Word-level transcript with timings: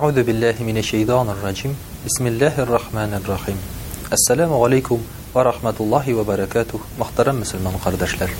Аузу 0.00 0.22
биллахи 0.22 0.62
минашайтанир 0.62 1.34
раджим. 1.42 1.74
Бисмиллахир 2.04 2.68
рахманир 2.70 3.20
рахим. 3.26 3.56
Ассаламу 4.10 4.64
алейкум 4.64 5.02
ва 5.34 5.42
рахматуллахи 5.44 6.12
ва 6.12 6.22
баракатух. 6.22 6.80
Мөхтәрәм 7.00 7.40
мөселман 7.40 7.74
кардәшләр. 7.82 8.30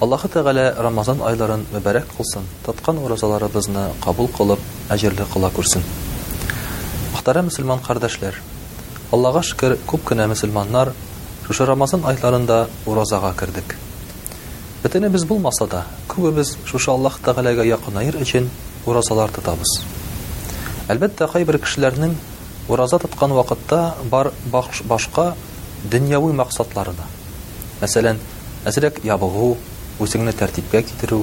Аллаһ 0.00 0.24
Тәгалә 0.32 0.72
Рамазан 0.80 1.20
айларын 1.20 1.66
мөбарәк 1.72 2.06
кылсын. 2.16 2.46
Таткан 2.64 3.02
оразаларыбызны 3.04 3.88
кабул 4.02 4.30
қылып, 4.38 4.58
әҗерле 4.88 5.26
қыла 5.34 5.50
күрсен. 5.52 5.84
Мөхтәрәм 7.12 7.50
мөселман 7.50 7.84
кардәшләр. 7.84 8.40
Аллаға 9.12 9.42
шөкер, 9.44 9.76
күп 9.86 10.08
кенә 10.08 10.30
мөселманнар 10.32 10.94
шушы 11.46 11.66
Рамазан 11.66 12.06
айларында 12.08 12.68
оразага 12.86 13.34
кирдек. 13.38 13.76
Бөтенебез 14.82 15.26
булмаса 15.26 15.66
да, 15.66 15.84
күбебез 16.08 16.56
шушы 16.64 16.88
Аллаһ 16.94 17.18
Тәгаләгә 17.24 17.66
якынаер 17.68 18.16
өчен 18.22 18.46
Әлбәттә, 20.88 21.26
кайбер 21.28 21.58
кешеләрнең 21.60 22.14
ураза 22.72 22.96
тоткан 23.02 23.32
вакытта 23.36 23.94
бар 24.08 24.30
башка 24.88 25.34
дөньявый 25.84 26.32
максатлары 26.32 26.94
да. 26.96 27.04
Мәсәлән, 27.82 28.16
әзрәк 28.64 29.02
ябыгу, 29.04 29.50
үзеңне 30.00 30.32
тәртипкә 30.38 30.80
китерү, 30.88 31.18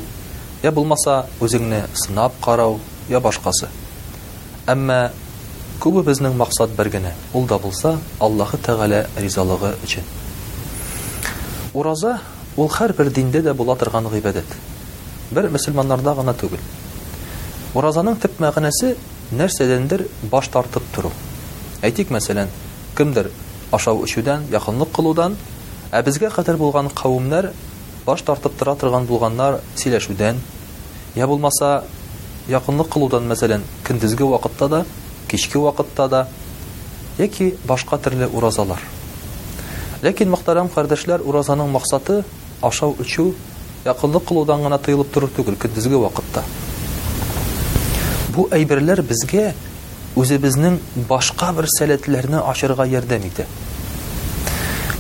я 0.61 0.69
булмаса 0.71 1.23
үзеңне 1.41 1.81
сынап 2.01 2.37
карау, 2.45 2.77
я 3.09 3.17
башкасы. 3.19 3.67
Әмма 4.69 5.09
күбе 5.81 6.05
безнең 6.07 6.37
максат 6.39 6.75
бер 6.77 6.89
генә. 6.93 7.11
Ул 7.33 7.47
да 7.49 7.57
булса, 7.59 7.97
Аллаһы 8.19 8.61
Тәгалә 8.65 9.07
ризалыгы 9.17 9.73
өчен. 9.83 10.03
Ураза 11.73 12.19
ул 12.55 12.69
һәр 12.77 12.93
бер 13.01 13.09
диндә 13.09 13.41
дә 13.49 13.53
була 13.57 13.75
торган 13.75 14.05
гыйбадат. 14.13 14.45
Бер 15.31 15.49
мусламаннарда 15.49 16.13
гына 16.21 16.33
түгел. 16.37 16.61
Уразаның 17.75 18.15
төп 18.23 18.39
мәгънәсе 18.39 18.93
нәрсәдәндер 19.33 20.03
баш 20.29 20.49
тартып 20.53 20.83
тору. 20.93 21.09
Әйтик, 21.85 22.11
мәсәлән, 22.13 22.49
кемдер 22.97 23.29
ашау 23.73 24.03
ишүдән, 24.05 24.43
якынлык 24.53 24.91
кылудан, 24.93 25.33
ә 25.91 26.01
безгә 26.05 26.29
хәтер 26.29 26.57
булган 26.61 26.89
кавымнар 26.93 27.49
баш 28.05 28.21
тартып 28.21 28.53
тора 28.59 28.75
торган 28.75 29.05
булганнар 29.09 29.59
сөйләшүдән, 29.81 30.37
я 31.17 31.25
булмаса 31.27 31.83
якынлык 32.47 32.91
кылудан, 32.93 33.25
мәсәлән, 33.31 33.63
көндезге 33.87 34.27
вакытта 34.29 34.67
да, 34.69 34.83
кичке 35.27 35.57
вакытта 35.57 36.07
да, 36.07 36.27
яки 37.17 37.55
башка 37.65 37.97
төрле 37.97 38.27
уразалар. 38.27 38.81
Ләкин 40.05 40.29
мөхтәрәм 40.35 40.69
кардәшләр, 40.69 41.23
уразаның 41.25 41.71
мақсаты 41.73 42.21
ашау 42.61 42.93
ичү, 43.01 43.31
якынлык 43.87 44.27
кылудан 44.29 44.61
гына 44.67 44.77
тыйылып 44.77 45.09
тору 45.15 45.29
түгел, 45.35 45.57
көндезге 45.57 45.97
вакытта 45.97 46.43
бу 48.35 48.47
бізге 48.51 49.03
безгә 49.09 49.45
үзебезнең 50.15 50.77
башка 51.09 51.51
бер 51.53 51.67
сәләтләрне 51.67 52.39
ашырга 52.47 52.85
ярдәм 52.87 53.25
итә. 53.27 53.45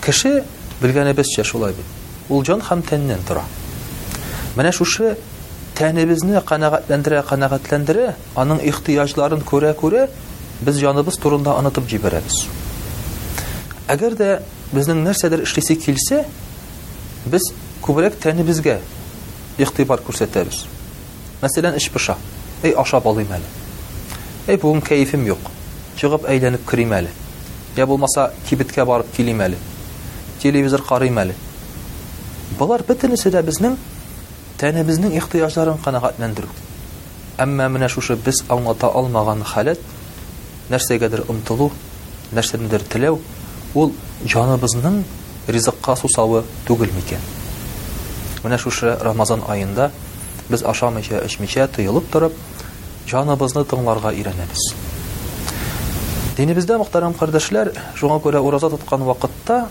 Кеше 0.05 0.43
белгәнебезчә 0.81 1.43
шулай 1.47 1.73
Ул 2.29 2.43
җан 2.43 2.59
һәм 2.67 2.81
тәннен 2.81 3.19
тора. 3.27 3.43
Менә 4.57 4.71
шушы 4.71 5.15
тәнебезне 5.77 6.41
канагатьләндерә, 6.41 7.21
канагатьләндерә, 7.29 8.15
аның 8.35 8.59
ихтиҗларын 8.65 9.43
күрә-күрә 9.45 10.07
без 10.61 10.79
яныбыз 10.81 11.19
турында 11.21 11.53
анытып 11.59 11.85
җибәрәбез. 11.91 12.45
Әгәр 13.93 14.15
дә 14.17 14.31
безнең 14.73 15.03
нәрсәдер 15.05 15.43
эшлисе 15.45 15.75
килсә, 15.77 16.23
без 17.29 17.43
күбрәк 17.85 18.17
тәнебезгә 18.23 18.79
ихтибар 19.61 20.01
күрсәтәбез. 20.01 20.65
Мәсәлән, 21.45 21.77
эш 21.77 21.89
Әй, 22.65 22.73
ашап 22.81 23.05
алыйм 23.05 23.29
әле. 23.35 23.45
Әй, 24.49 24.57
бүген 24.57 24.79
кәйфем 24.81 25.25
юк. 25.29 25.49
Чыгып 25.99 26.23
әйләнеп 26.31 26.63
кирим 26.65 26.95
әле. 26.97 27.11
Я 27.77 27.85
булмаса, 27.85 28.31
кибеткә 28.49 28.85
барып 28.89 29.11
килим 29.13 29.43
әле. 29.45 29.59
Телевизор 30.41 30.81
карыйм 30.87 31.19
әле. 31.21 31.35
Булар 32.57 32.81
бөтенесе 32.87 33.29
дә 33.29 33.43
безнең 33.45 33.75
тәнебезнең 34.57 35.13
ихтыяҗларын 35.19 35.77
канагатьләндерү. 35.85 36.49
Әмма 37.37 37.67
менә 37.69 37.89
шушы 37.93 38.15
без 38.15 38.41
аңлата 38.49 38.87
алмаган 38.89 39.43
халат 39.45 39.77
нәрсәгәдер 40.71 41.27
умтылу, 41.29 41.69
нәрсәнедер 42.33 42.81
теләү, 42.89 43.19
ул 43.75 43.93
җаныбызның 44.25 45.03
ризыкка 45.53 45.95
сусавы 45.99 46.41
түгел 46.65 46.89
микән? 46.97 47.21
Менә 48.47 48.57
шушы 48.63 48.95
Рамазан 49.03 49.45
айында 49.47 49.91
без 50.49 50.61
ашамыйча, 50.65 51.21
эчмичә 51.25 51.65
тыелып 51.75 52.05
торып, 52.13 52.33
жаныбызны 53.05 53.63
тыңларга 53.69 54.11
иренебез. 54.17 54.63
Динебездә 56.37 56.77
мохтарам 56.81 57.13
кардәшләр, 57.15 57.69
шуңа 57.99 58.17
күрә 58.23 58.41
ураза 58.43 58.69
тоткан 58.73 59.03
вакытта 59.07 59.67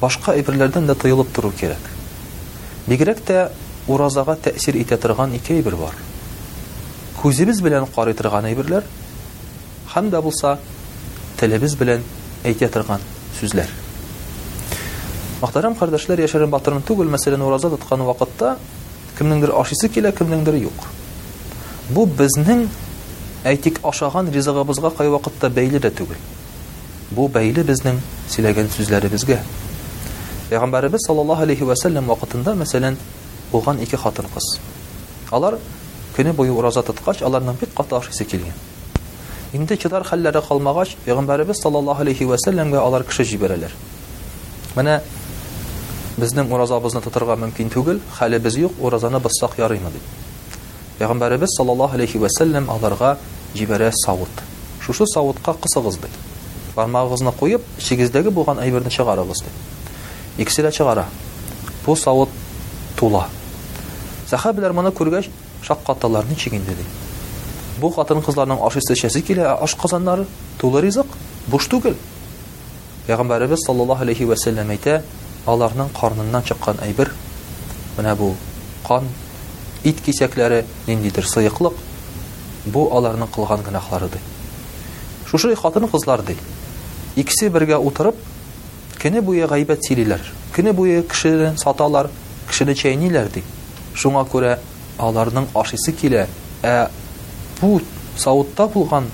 башка 0.00 0.34
әйберләрдән 0.36 0.86
дә 0.88 0.94
тыелып 0.98 1.32
тору 1.34 1.50
керек. 1.58 1.90
Бигрәк 2.86 3.20
тә 3.26 3.50
уразага 3.86 4.36
тәэсир 4.46 4.78
итә 4.80 4.96
торган 5.02 5.34
ике 5.36 5.56
әйбер 5.58 5.76
бар. 5.80 5.98
Күзебез 7.20 7.60
белән 7.64 7.88
карый 7.92 8.14
торган 8.14 8.46
әйберләр 8.48 8.86
һәм 9.94 10.10
дә 10.14 10.20
булса 10.22 10.56
телебез 11.40 11.74
белән 11.76 12.04
әйтә 12.46 12.68
торган 12.72 13.02
сүзләр. 13.40 13.68
Мохтарам 15.42 15.74
кардәшләр, 15.76 16.22
яшәрен 16.24 16.48
батырның 16.54 16.86
түгел 16.88 17.10
мәсәлән 17.12 17.42
ураза 17.44 17.68
тоткан 17.74 18.06
вакытта 18.08 18.56
кемнеңдер 19.18 19.52
ашысы 19.60 19.88
килә, 19.92 20.12
кемнеңдер 20.16 20.56
юқ. 20.62 20.94
Бу 21.86 22.02
безнең 22.18 22.64
әйтик 23.46 23.76
ашаган 23.86 24.26
ризыгыбызга 24.34 24.90
кай 24.98 25.08
вакытта 25.12 25.48
бәйле 25.54 25.78
дә 25.82 25.92
түгел. 25.94 26.18
Бу 27.14 27.28
бәйле 27.30 27.62
безнең 27.68 28.00
сөйләгән 28.32 28.72
сүзләребезгә. 28.74 29.36
Пәйгамбәрбез 30.48 31.06
саллаллаһу 31.06 31.42
алейхи 31.46 31.62
ва 31.66 31.76
саллям 31.78 32.08
вакытында 32.10 32.56
мәсәлән, 32.58 32.96
булган 33.52 33.78
ике 33.86 33.96
хатын 34.02 34.26
кыз. 34.34 34.56
Алар 35.30 35.60
көне 36.16 36.32
буе 36.34 36.50
ураза 36.50 36.82
тоткач, 36.82 37.22
аларның 37.22 37.60
бик 37.62 37.70
каты 37.78 37.94
ашысы 38.00 38.26
килгән. 38.26 38.58
Инде 39.54 39.76
чыдар 39.78 40.02
хәлләре 40.10 40.42
калмагач, 40.42 40.96
Пәйгамбәрбез 41.06 41.62
саллаллаһу 41.62 42.02
алейхи 42.02 42.24
ва 42.26 42.36
саллямгә 42.44 42.82
алар 42.82 43.04
кеше 43.06 43.22
җибәрәләр. 43.30 43.70
Менә 44.74 45.00
безнең 46.18 46.50
уразабызны 46.50 47.00
тотырга 47.06 47.36
мөмкин 47.46 47.70
түгел, 47.70 48.02
хәлебез 48.18 48.58
юк, 48.58 48.72
уразаны 48.82 49.20
бассак 49.22 49.58
ярыймы 49.62 49.92
дип. 49.94 50.02
Пәйгамбәрбез 50.96 51.52
саллаллаһу 51.58 51.96
алейхи 51.98 52.18
вәсәлләм 52.18 52.70
аларга 52.72 53.10
җибәрә 53.56 53.90
савыт. 54.02 54.38
Шушы 54.80 55.04
савытка 55.12 55.52
кысыгыз 55.60 55.98
ди. 56.00 56.08
Бармагыгызны 56.76 57.32
куеп, 57.36 57.62
ишегездәге 57.78 58.30
булган 58.30 58.58
әйберне 58.58 58.90
чыгарыгыз 58.90 59.42
ди. 59.44 60.42
Икесе 60.42 60.62
дә 60.62 60.70
чыгара. 60.72 61.04
Бу 61.84 61.96
савыт 61.96 62.28
тула. 62.96 63.26
Сахабилар 64.30 64.72
моны 64.72 64.90
күргәч, 64.90 65.28
шак 65.62 65.84
каттылар, 65.84 66.24
ничек 66.26 66.54
инде 66.54 66.72
Бу 67.80 67.90
хатын 67.92 68.22
кызларның 68.22 68.62
аш 68.66 68.76
эчәсе 68.80 69.20
килә, 69.20 69.52
аш 69.62 69.74
казаннары 69.74 70.26
тулы 70.58 70.80
ризык, 70.80 71.06
буш 71.46 71.68
түгел. 71.68 71.94
Пәйгамбәрбез 73.06 73.66
саллаллаһу 73.66 74.02
алейхи 74.02 74.24
вәсәлләм 74.24 74.70
әйтә, 74.72 75.02
аларның 75.46 75.92
карнынан 76.00 76.42
чыккан 76.42 76.80
әйбер 76.82 77.12
менә 77.98 78.16
бу 78.16 78.32
кан 78.88 79.04
ит 79.84 80.00
кисәкләре, 80.04 80.64
ниндидер 80.86 81.26
сыйыклык. 81.28 81.74
Бу 82.66 82.86
аларның 82.96 83.28
кылган 83.34 83.62
гынахлары 83.62 84.08
ди. 84.10 84.18
Шушы 85.28 85.54
хатыны 85.56 85.88
кызлар 85.90 86.22
ди. 86.26 86.36
Икесе 87.16 87.48
бергә 87.50 87.78
утырып, 87.80 88.16
кене 88.98 89.20
буе 89.22 89.46
гайбәт 89.46 89.84
сөйлиләр. 89.86 90.20
Кене 90.54 90.72
буе 90.72 91.02
кешеләрен 91.08 91.58
саталар, 91.58 92.08
кешене 92.48 92.74
чәйниләр 92.74 93.28
ди. 93.34 93.42
Шуңа 93.94 94.24
күрә 94.28 94.58
аларның 94.98 95.46
ашысы 95.56 95.92
килә, 95.94 96.26
ә 96.64 96.88
бу 97.60 97.78
сауытта 98.18 98.66
булган 98.66 99.10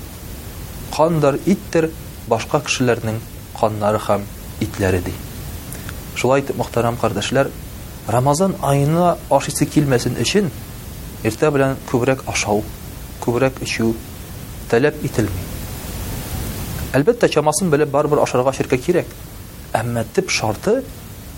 кандар 0.95 1.37
иттер 1.45 1.89
башка 2.27 2.61
кешеләрнең 2.65 3.19
каннары 3.59 4.01
һәм 4.07 4.25
итләре 4.65 5.01
ди. 5.05 5.13
Шулай 6.17 6.41
итеп, 6.43 6.55
мөхтәрәм 6.57 6.97
кардәшләр, 7.01 7.49
Рамазан 8.11 8.53
айына 8.67 9.17
ашысы 9.31 9.65
килмәсен 9.65 10.17
өчен, 10.19 10.49
иртә 11.23 11.49
белән 11.55 11.77
күбрәк 11.87 12.25
ашау, 12.27 12.63
күбрәк 13.23 13.61
ичү 13.63 13.93
таләп 14.71 14.97
ителми. 15.07 15.45
Әлбәттә 16.93 17.29
чамасын 17.31 17.69
белеп 17.71 17.89
бар-бер 17.93 18.19
ашарга 18.19 18.51
ширкә 18.53 18.75
кирәк, 18.85 19.07
әмма 19.73 20.03
тип 20.15 20.29
шарты 20.31 20.81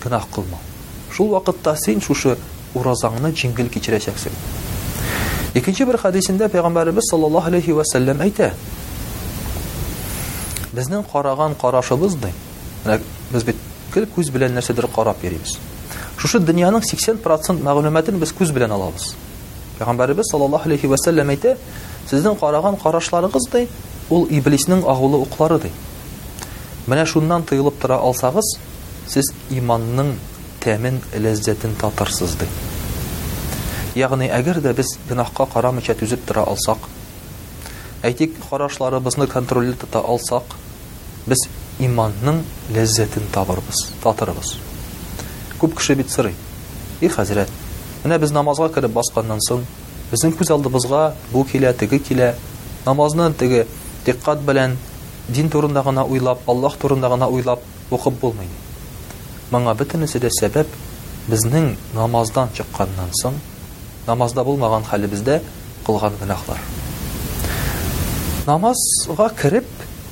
гынах 0.02 0.26
кылма. 0.34 0.58
Шул 1.12 1.28
вакытта 1.36 1.76
син 1.78 2.02
шушы 2.02 2.34
уразаңны 2.74 3.30
җиңгел 3.32 3.70
кичерәчәксең. 3.70 4.34
Икенче 5.54 5.86
бер 5.86 5.96
хадисендә 6.02 6.48
Пәйгамбәрбез 6.50 7.06
саллаллаһу 7.12 7.46
алейхи 7.54 7.72
ва 7.78 7.84
саллям 7.86 8.18
әйтә: 8.26 8.50
Безнең 10.72 11.06
караган 11.12 11.54
карашыбыз 11.54 12.18
дә, 12.18 12.34
без 13.30 13.44
бит 13.44 13.56
күз 13.94 14.28
белән 14.34 14.58
нәрсәдер 14.58 14.90
карап 14.92 15.22
йөрибез. 15.24 15.56
Шушы 16.16 16.38
дөньяның 16.40 16.80
80% 16.86 17.58
мәгълүматын 17.64 18.16
без 18.20 18.30
күз 18.32 18.48
белән 18.56 18.72
алабыз. 18.72 19.10
Пәйгамбәрбез 19.76 20.30
саллаллаһу 20.30 20.64
алейхи 20.70 20.88
ва 20.88 20.96
әйтә: 20.96 21.56
"Сезнең 22.08 22.36
караган 22.40 22.76
карашларыгыз 22.76 23.50
ди 23.52 23.68
ул 24.08 24.24
иблисның 24.30 24.80
агылы 24.88 25.18
уклары 25.18 25.58
ди. 25.60 25.70
Менә 26.86 27.04
шуннан 27.06 27.42
тыылып 27.42 27.78
тора 27.80 27.96
алсагыз, 27.98 28.56
сез 29.06 29.26
иманның 29.50 30.14
тәмен, 30.60 31.00
ләззәтен 31.14 31.74
татырсыз 31.80 32.34
ди. 32.40 32.46
Ягъни, 33.94 34.28
әгәр 34.30 34.60
дә 34.60 34.72
без 34.72 34.96
гынахка 35.08 35.46
карамыча 35.52 35.94
түзеп 35.94 36.24
тора 36.26 36.44
алсак, 36.46 36.78
әйтик, 38.02 38.32
карашларыбызны 38.50 39.26
контрольдә 39.26 39.84
итә 39.84 40.00
алсак, 40.08 40.44
без 41.26 41.38
иманның 41.78 42.40
ләззәтен 42.72 43.22
табырбыз, 43.34 43.88
татырбыз 44.02 44.56
күп 45.58 45.76
кеше 45.78 45.94
бит 45.96 46.10
сорый 46.12 46.34
и 47.00 47.08
хәзрәт 47.08 47.48
менә 48.04 48.18
без 48.20 48.32
намазга 48.34 48.68
кириб 48.74 48.92
басканнан 48.92 49.38
соң 49.48 49.62
безнең 50.10 50.34
күз 50.36 50.50
алдыбызга 50.52 51.02
бу 51.32 51.44
килә 51.48 51.72
теге 51.74 51.98
килә 52.00 52.34
намазны 52.84 53.30
теге 53.34 53.66
диққат 54.06 54.42
белән 54.46 54.76
дин 55.28 55.48
турында 55.50 55.82
гына 55.84 56.04
уйлап 56.04 56.48
аллаһ 56.48 56.76
турында 56.82 57.08
гына 57.12 57.28
уйлап 57.32 57.60
укып 57.90 58.20
булмый 58.20 58.50
моңа 59.52 59.74
бөтенесе 59.76 60.18
дә 60.20 60.28
сәбәп 60.40 60.68
безнең 61.30 61.74
намаздан 61.94 62.48
чыкканнан 62.56 63.10
соң 63.22 63.38
намазда 64.06 64.44
булмаган 64.44 64.84
хәлебездә 64.90 65.40
кылган 65.86 66.12
гөнаһлар 66.20 66.60
намазга 68.46 69.30
кириб, 69.42 69.64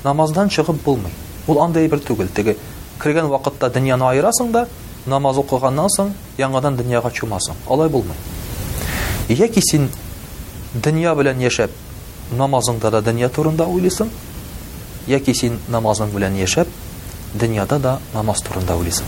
намаздан 0.03 0.49
чыгып 0.49 0.81
булмый 0.85 1.11
ул 1.47 1.61
андай 1.61 1.87
бер 1.87 1.99
түгел 2.01 2.33
теге 2.33 2.57
кергән 2.99 3.27
вакытта 3.29 3.69
дөньяны 3.69 4.51
да 4.51 4.67
намаз 5.05 5.37
укыганнан 5.37 5.87
соң 5.95 6.09
яңадан 6.39 6.77
дөньяга 6.79 7.11
чумасың 7.13 7.57
алай 7.71 7.89
болмай. 7.89 8.15
яки 9.29 9.61
син 9.61 9.89
дөнья 10.75 11.13
белән 11.15 11.41
яшәп 11.41 11.69
намазыңда 12.37 12.91
да 12.91 13.01
дөнья 13.01 13.29
турында 13.29 13.65
уйлыйсың 13.65 14.09
яки 15.07 15.33
син 15.33 15.59
намазың 15.69 16.09
белән 16.13 16.35
яшәп 16.41 16.67
дөньяда 17.35 17.79
да 17.79 17.99
намаз 18.13 18.41
турында 18.41 18.75
уйлыйсың 18.77 19.05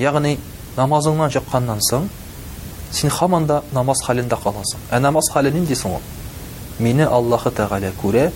Яғни, 0.00 0.38
намазыңнан 0.76 1.30
чыкканнан 1.30 1.78
соң 1.90 2.08
син 2.92 3.10
һаман 3.10 3.46
да 3.46 3.62
намаз 3.72 3.98
хәлендә 4.06 4.36
қаласың 4.42 4.82
ә 4.90 4.98
намаз 4.98 5.30
хәле 5.34 5.52
десің 5.52 5.74
соң 5.82 5.92
ул 5.94 6.02
мине 6.82 7.06
аллаһы 7.06 7.50
тәгалә 7.54 7.92
күрә 8.02 8.30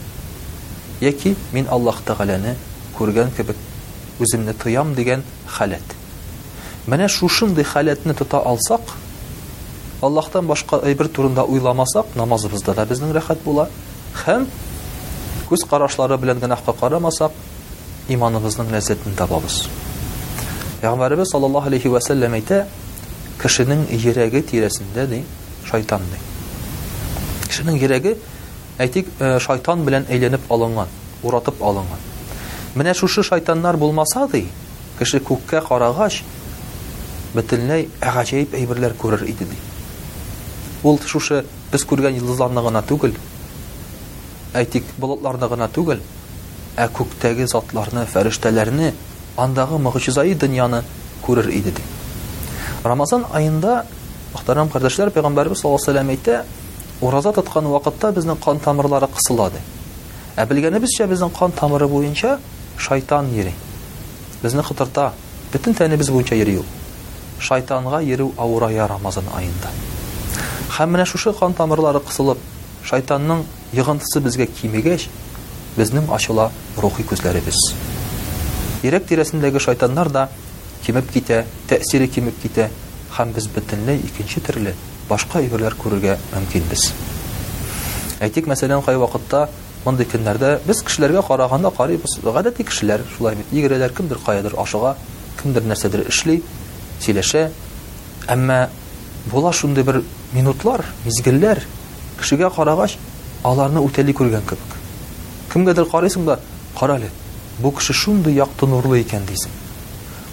яки 1.00 1.34
мин 1.52 1.66
аллаһ 1.70 2.02
тәгаләне 2.06 2.54
көрген 2.98 3.30
кебек 3.36 3.56
үземне 4.20 4.52
тыям 4.54 4.94
дигән 4.96 5.22
халәт. 5.46 5.94
Менә 6.86 7.08
шушындый 7.08 7.64
халәтне 7.64 8.14
тота 8.14 8.40
алсак, 8.42 8.94
Аллаһтан 10.02 10.46
башка 10.46 10.78
әйбер 10.86 11.08
турында 11.08 11.42
уйламасак, 11.46 12.12
намазыбызда 12.16 12.74
да 12.74 12.84
безнең 12.86 13.10
рәхәт 13.16 13.40
була. 13.44 13.66
Хәм 14.24 14.44
күз 15.48 15.64
карашлары 15.70 16.18
белән 16.22 16.38
генә 16.42 16.54
хакка 16.58 16.74
карамасак, 16.80 17.32
иманыбызның 18.08 18.70
нәсәтен 18.76 19.16
табабыз. 19.18 19.64
Ягъмәрәбе 20.84 21.26
саллаллаһу 21.26 21.66
алейхи 21.68 21.88
ва 21.88 21.98
әйтә: 21.98 22.66
"Кешенең 23.42 23.84
йөрәге 23.90 24.42
тирәсендә 24.42 25.06
ди, 25.06 25.24
шайтан 25.70 26.00
ди. 26.12 26.18
Кешенең 27.48 27.76
йөрәге 27.80 28.16
әйтик, 28.78 29.06
э, 29.18 29.40
шайтан 29.40 29.82
белән 29.84 30.06
әйләнеп 30.08 30.46
алынган, 30.52 30.86
уратып 31.24 31.60
алынган. 31.62 31.98
Менә 32.78 32.92
шушы 32.94 33.24
шайтаннар 33.26 33.76
булмаса 33.76 34.28
ди, 34.30 34.44
кеше 35.00 35.18
күккә 35.18 35.64
карагач 35.66 36.20
бөтенләй 37.34 37.88
әгаҗәйп 38.06 38.52
әйберләр 38.54 38.92
күрер 39.00 39.24
иде 39.26 39.46
ди. 39.50 39.56
Ул 40.86 41.00
шушы 41.02 41.40
без 41.72 41.82
күргән 41.82 42.20
йолдызларны 42.20 42.62
гына 42.62 42.84
түгел, 42.86 43.16
әйтик, 44.60 44.84
болытларны 45.02 45.48
гына 45.50 45.66
түгел, 45.74 46.04
ә 46.78 46.86
күктәге 46.94 47.48
затларны, 47.50 48.04
фәрештәләрне, 48.12 48.92
андагы 49.36 49.80
мөгъҗизаи 49.82 50.36
дөньяны 50.38 50.84
күрер 51.26 51.48
иде 51.50 51.72
ди. 51.80 51.82
Рамазан 52.86 53.24
айында 53.34 53.80
мөхтәрәм 54.36 54.70
кардәшләр 54.70 55.10
пәйгамбәрбез 55.18 55.64
саллаллаһу 55.64 55.96
алейһи 55.96 56.14
әйтә, 56.14 56.38
ораза 57.02 57.32
тоткан 57.34 57.66
вакытта 57.74 58.12
безнең 58.14 58.38
кан 58.44 58.62
тамырлары 58.62 59.10
кысылады. 59.16 59.58
ди. 59.58 59.64
Ә 60.38 60.46
белгәнебезчә 60.46 61.08
безнең 61.10 61.34
кан 61.34 61.50
тамыры 61.52 61.88
буенча 61.90 62.38
шайтан 62.78 63.32
йөри. 63.34 63.52
Безне 64.42 64.62
хытырта. 64.62 65.12
Бөтен 65.52 65.74
тәнебез 65.74 66.10
буенча 66.12 66.36
йөри 66.36 66.58
ул. 66.62 66.66
Шайтанга 67.40 68.00
йөрү 68.02 68.30
авыр 68.36 68.68
Рамазан 68.88 69.24
айында. 69.36 69.70
Һәм 70.76 70.90
менә 70.94 71.06
шушы 71.06 71.32
кан 71.34 71.54
тамырлары 71.54 72.00
кысылып, 72.04 72.38
шайтанның 72.86 73.42
йыгынтысы 73.72 74.20
безгә 74.22 74.46
кимегәч, 74.60 75.08
безнең 75.76 76.10
ашыла 76.14 76.50
рухи 76.76 77.02
күзләребез. 77.02 77.56
Ирек 78.82 79.06
тирәсендәге 79.06 79.58
шайтаннар 79.60 80.08
да 80.10 80.28
кимеп 80.86 81.10
китә, 81.12 81.44
тәсире 81.68 82.06
кимеп 82.08 82.38
китә, 82.42 82.68
һәм 83.16 83.32
без 83.34 83.48
бөтенләй 83.48 83.98
икенче 84.02 84.40
төрле 84.44 84.74
башка 85.08 85.40
әйберләр 85.40 85.74
күрергә 85.74 86.18
мөмкинбез. 86.34 86.92
Әйтик, 88.20 88.46
мәсәлән, 88.50 88.82
кай 88.82 88.96
вакытта 88.98 89.48
мондай 89.86 90.06
көннәрдә 90.10 90.48
без 90.66 90.80
кешеләргә 90.82 91.20
караганда 91.26 91.70
карыйбыз 91.76 92.16
гадәти 92.24 92.64
кешеләр 92.66 93.02
шулай 93.16 93.36
бит 93.38 93.52
йөгерәләр 93.54 93.92
кемдер 93.94 94.18
кайдыр 94.24 94.56
ашыга 94.58 94.96
кемдер 95.40 95.66
нәрсәдер 95.70 96.02
эшли 96.10 96.40
сөйләшә 97.04 97.44
әмма 98.34 98.68
була 99.30 99.52
шундый 99.52 99.84
бер 99.86 100.00
минутлар 100.32 100.84
мизгелләр 101.04 101.60
кешегә 102.20 102.50
карагач 102.54 102.96
аларны 103.44 103.82
үтәли 103.86 104.14
күргән 104.18 104.42
кебек 104.50 104.74
кемгәдер 105.52 105.86
карыйсың 105.92 106.26
да 106.26 106.38
кара 106.78 106.96
әле 106.98 107.10
бу 107.60 107.70
кеше 107.78 107.92
шундый 107.94 108.34
якты 108.34 108.66
нурлы 108.66 109.00
икән 109.04 109.28
дисең 109.30 109.52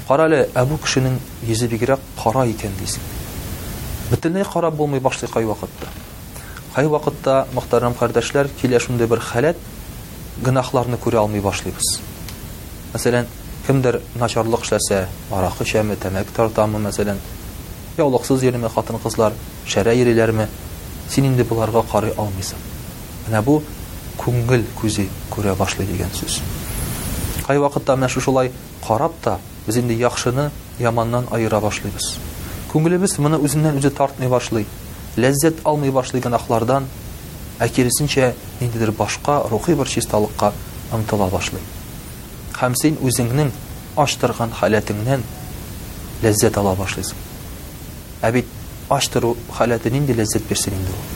кара 0.07 0.25
әле 0.31 0.43
ә 0.53 0.65
бу 0.65 0.79
кешенең 0.83 1.21
йөзе 1.45 1.69
бигрәк 1.75 2.01
кара 2.23 2.47
икән 2.49 2.73
дисең 2.81 3.13
бөтенләй 4.09 4.45
карап 4.53 4.73
булмый 4.81 4.99
башлый 5.05 5.29
кай 5.31 5.45
вакытта 5.45 5.91
кай 6.75 6.89
вакытта 6.91 7.45
мөхтәрәм 7.55 7.93
кардәшләр 7.95 8.49
килә 8.59 8.81
шундый 8.83 9.07
бер 9.07 9.21
халат 9.23 9.55
гынахларны 10.43 10.97
күрә 10.99 11.21
алмый 11.21 11.39
башлыйбыз 11.45 11.91
мәсәлән 12.91 13.29
кемдер 13.65 14.01
начарлык 14.19 14.65
эшләсә 14.67 15.05
аракы 15.37 15.63
эчәме 15.63 15.95
тәмәке 16.03 16.35
тартамы 16.35 16.81
мәсәлән 16.83 17.21
яулыксыз 17.97 18.43
йөриме 18.43 18.67
хатын 18.75 18.99
кызлар 18.99 19.37
шәрә 19.71 19.95
йөриләрме 20.01 20.49
син 21.15 21.29
инде 21.31 21.47
боларга 21.47 21.85
карый 21.93 22.11
алмыйсың 22.17 22.67
менә 23.29 23.45
бу 23.47 23.55
күңел 24.19 24.67
күзе 24.81 25.07
күрә 25.31 25.55
башлый 25.55 25.87
дигән 25.93 26.11
сүз 26.19 26.41
кай 27.47 27.63
вакытта 27.63 27.95
менә 27.95 28.11
шулай 28.19 28.51
карап 28.85 29.13
та 29.23 29.37
без 29.69 29.77
инде 29.79 29.95
яхшыны 30.03 30.51
яманнан 30.83 31.31
аера 31.31 31.63
башлыйбыз 31.69 32.11
күңелебез 32.75 33.15
моны 33.23 33.39
үзеннән 33.47 33.79
үзе 33.79 33.95
тартмый 34.01 34.27
башлый 34.27 34.67
ләззәт 35.17 35.61
алмый 35.63 35.91
башлый 35.95 36.21
гынахлардан, 36.23 36.87
ә 37.59 37.69
киресенчә 37.71 38.33
ниндидер 38.59 38.91
башка 38.91 39.39
рухи 39.47 39.71
бер 39.73 39.87
чисталыкка 39.87 40.51
омтыла 40.91 41.29
башлый. 41.31 41.61
Һәм 42.59 42.75
син 42.75 42.97
үзеңнең 42.99 43.51
аштырган 43.95 44.51
халәтеңнән 44.51 45.23
ләззәт 46.23 46.57
ала 46.59 46.75
башлыйсың. 46.75 47.15
Ә 48.21 48.31
бит 48.35 48.47
аштыру 48.89 49.35
халәте 49.55 49.91
нинди 49.91 50.11
ләззәт 50.13 50.43
берсен 50.49 50.73
инде 50.75 50.91
ул? 50.91 51.11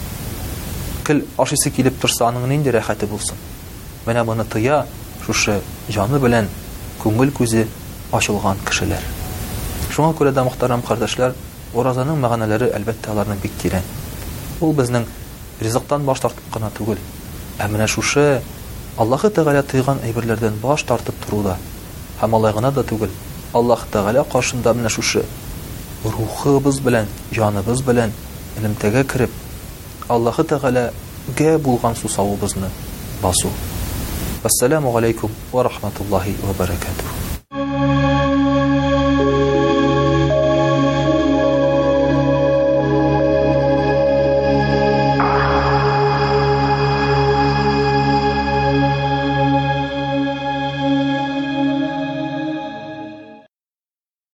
ашысы 1.41 1.71
килеп 1.73 1.95
торса 1.99 2.27
аның 2.29 2.43
нинди 2.51 2.69
рәхәте 2.71 3.05
булсын? 3.09 3.33
Менә 4.05 4.23
моны 4.23 4.45
тыя 4.45 4.85
шушы 5.25 5.55
җаны 5.89 6.19
белән 6.23 6.47
күңел 7.03 7.31
күзе 7.33 7.63
ачылган 8.13 8.57
кешеләр. 8.67 9.01
Шуңа 9.91 10.13
күрә 10.13 10.31
дә 10.31 10.43
мөхтәрәм 10.45 10.83
кардәшләр, 10.85 11.33
оразаның 11.77 12.17
мәгънәләре 12.23 12.71
әлбәттә 12.77 13.11
аларның 13.13 13.41
бик 13.43 13.53
тирән 13.61 13.83
ул 14.65 14.71
безнең 14.77 15.03
ризыктан 15.61 16.05
баш 16.07 16.19
тартып 16.23 16.47
кына 16.55 16.71
түгел 16.77 16.97
ә 17.61 17.67
менә 17.69 17.85
шушы 17.87 18.41
аллаһы 18.97 19.29
тәғәлә 19.35 19.61
тыйған 19.71 19.99
әйберләрдән 20.07 20.57
баш 20.63 20.83
тартып 20.89 21.19
торуда 21.27 21.57
һәм 22.21 22.35
алай 22.39 22.53
гына 22.57 22.71
да 22.73 22.81
түгел 22.93 23.13
аллаһ 23.53 23.85
тәғәлә 23.93 24.25
каршында 24.33 24.73
менә 24.79 24.89
шушы 24.97 25.21
рухыбыз 26.17 26.81
белән 26.81 27.05
яныбыз 27.37 27.85
белән 27.85 28.15
элемтәгә 28.59 29.03
кереп 29.13 30.09
аллаһы 30.09 30.47
тәғәләгә 30.55 31.57
булган 31.57 31.95
сусавыбызны 31.95 32.73
басу 33.21 33.53
Ассаламу 34.43 34.97
алейкум 34.97 35.29
ва 35.51 35.63
рахматуллахи 35.63 36.35
ва 36.43 36.53
баракатуһ. 36.57 37.28